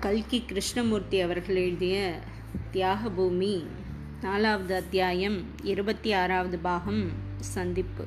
[0.00, 2.18] கல்கி கிருஷ்ணமூர்த்தி அவர்கள் எழுதிய
[2.70, 3.66] தியாக பூமி
[4.22, 7.08] நாலாவது அத்தியாயம் இருபத்தி ஆறாவது பாகம்
[7.38, 8.06] சந்திப்பு.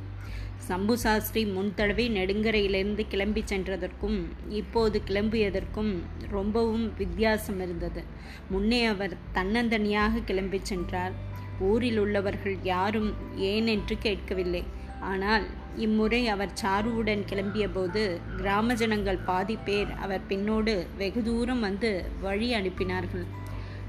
[0.57, 5.95] சம்பு சாஸ்திரி முன் தடவை நெடுங்கரையிலிருந்து கிளம்பி சென்றதற்கும் இப்போது கிளம்பியதற்கும்
[6.29, 8.03] ரொம்பவும் வித்தியாசம் இருந்தது.
[8.49, 11.11] முன்னே அவர் தன்னந்தனியாக கிளம்பி சென்றார்.
[11.59, 14.63] ஊரில் உள்ளவர்கள் யாரும் ஏன் என்று கேட்கவில்லை.
[14.99, 15.45] ஆனால்
[15.75, 23.25] இம்முறை அவர் சாருவுடன் கிளம்பியபோது கிராம ஜனங்கள் பாதி பேர் அவர் பின்னோடு வெகு தூரம் வந்து வழி அனுப்பினார்கள்.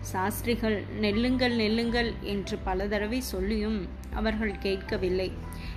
[0.00, 5.32] சாஸ்திரிகள் நெல்லுங்கள் நெல்லுங்கள் என்று பல தடவை சொல்லியும் அவர்கள் கேட்கவில்லை.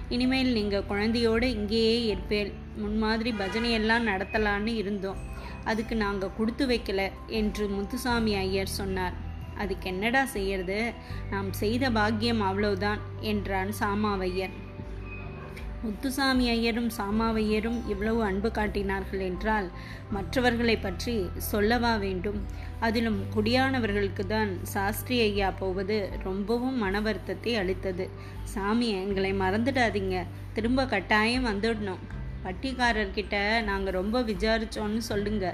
[0.10, 2.52] இனிமேல் நீங்கள் குழந்தையோடு இங்கேயே இருப்பேன்.
[2.78, 5.18] முன்மாதிரி பஜனையெல்லாம் நடத்தலான்னு இருந்தோம்.
[5.66, 9.14] அதுக்கு நாங்கள் கொடுத்து வைக்கல என்று முத்துசாமி ஐயர் சொன்னார்.
[9.58, 10.94] அதுக்கு என்னடா செய்யறது?
[11.30, 14.54] நாம் செய்த பாக்கியம் அவ்வளவுதான் என்றான் சாமாவையர்
[15.84, 19.68] முத்துசாமி ஐயரும் சாமாவையரும் இவ்வளவு அன்பு காட்டினார்கள் என்றால்
[20.10, 22.38] மற்றவர்களை பற்றி சொல்லவா வேண்டும்?
[22.80, 28.10] அதிலும் குடியானவர்களுக்கு தான் சாஸ்திரி ஐயா போவது ரொம்பவும் மன வருத்தத்தை அளித்தது.
[28.44, 30.26] சாமி எங்களை மறந்துடாதீங்க.
[30.54, 32.04] திரும்ப கட்டாயம் வந்துடணும்.
[32.46, 35.46] பட்டிக்காரர்கிட்ட நாங்கள் ரொம்ப விசாரிச்சோன்னு சொல்லுங்க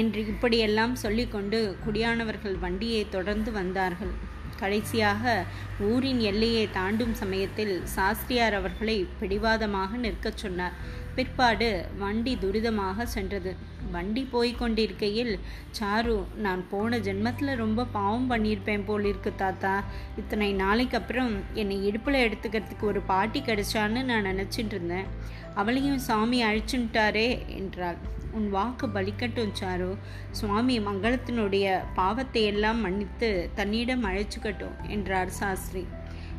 [0.00, 4.14] என்று இப்படியெல்லாம் சொல்லிக்கொண்டு குடியானவர்கள் வண்டியை தொடர்ந்து வந்தார்கள்.
[4.58, 5.44] கடைசியாக
[5.80, 10.72] ஊரின் எல்லையை தாண்டும் சமயத்தில் சாஸ்திரியார் அவர்களை பிடிவாதமாக நிற்கச் சொன்னார்.
[11.16, 13.52] பிற்பாடு வண்டி துரிதமாக சென்றது.
[13.92, 15.32] வண்டி போய்கொண்டிருக்கையில்
[15.78, 19.74] சாரு நான் போன ஜென்மத்தில் ரொம்ப பாவம் பண்ணியிருப்பேன் போல் இருக்கு தாத்தா.
[20.16, 25.06] இத்தனை நாளைக்கு அப்புறம் என்னை இடுப்பில் எடுத்துக்கிறதுக்கு ஒரு பாட்டி கிடைச்சான்னு நான் நினச்சிட்டு இருந்தேன்.
[25.54, 28.00] அவளையும் சாமி அழிச்சுட்டாரே என்றாள்.
[28.32, 29.96] உன் வாக்கு பலிக்கட்டும் சாரு.
[30.30, 35.86] சுவாமி மங்களத்தினுடைய பாவத்தை எல்லாம் மன்னித்து தன்னிடம் அழைச்சுக்கட்டும் என்றார் சாஸ்திரி.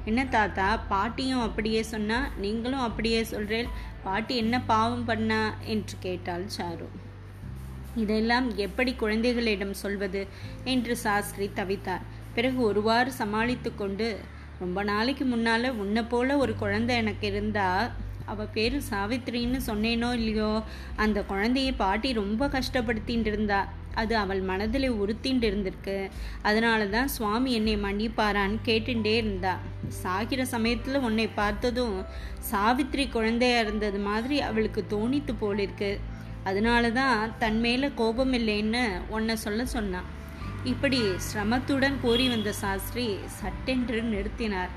[0.06, 0.68] என்ன தாத்தா?
[0.92, 3.68] பாட்டியும் அப்படியே சொன்னா நீங்களும் அப்படியே சொல்றேன்.
[4.04, 6.88] பாட்டி என்ன பாவம் பண்ணா என்று கேட்டாள் சாரு.
[7.96, 10.28] இதெல்லாம் எப்படி குழந்தைகளிடம் சொல்வது?
[10.64, 12.06] என்று சாஸ்திரி தவித்தார்.
[12.34, 14.20] பிறகு ஒருவாறு சமாளித்து கொண்டு
[14.60, 17.68] ரொம்ப நாளைக்கு முன்னால் உன்னை போல ஒரு குழந்தை எனக்கு இருந்தா
[18.26, 20.64] அவள் பேர் சாவித்திரின்னு சொன்னேனோ இல்லையோ?
[20.96, 26.10] அந்த குழந்தையை பாட்டி ரொம்ப கஷ்டப்படுத்தின்னு இருந்தா அது அவள் மனதில் உறுத்தின்னு இருந்திருக்கு
[26.42, 32.06] அதனால தான் சுவாமி என்னை மன்னிப்பாரான்னு கேட்டுட்டே இருந்தாள் சாகிற சமயத்தில் உன்னை பார்த்ததும்
[32.40, 36.00] சாவித்திரி குழந்தையா இருந்தது மாதிரி அவளுக்கு தோணித்து போலிருக்கு.
[36.44, 40.20] அதனால தான் தன் மேலே கோபம் இல்லைன்னு உன்னை சொல்ல சொன்னான்
[40.64, 44.72] இப்படி சிரமத்துடன் கோரி வந்த சாஸ்திரி சட்டென்று நிறுத்தினார்.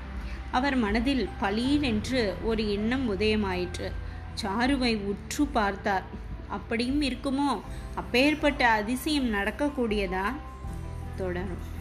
[0.51, 3.91] அவர் மனதில் பளீர் என்று ஒரு எண்ணம் உதயமாயிற்று.
[4.41, 6.03] சாருவை உற்று பார்த்தார்.
[6.47, 7.61] அப்படியும் இருக்குமோ?
[7.95, 10.25] அப்பேற்பட்ட அதிசயம் நடக்கக்கூடியதா?
[11.15, 11.73] தொடரும்.